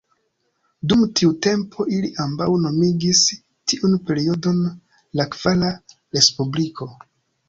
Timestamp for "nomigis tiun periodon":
2.63-4.63